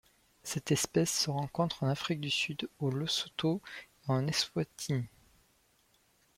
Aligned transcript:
Cette 0.41 0.71
espèce 0.71 1.11
se 1.13 1.29
rencontre 1.29 1.83
en 1.83 1.87
Afrique 1.87 2.21
du 2.21 2.31
Sud, 2.31 2.67
au 2.79 2.89
Lesotho 2.89 3.61
et 4.07 4.11
en 4.11 4.25
Eswatini. 4.25 5.05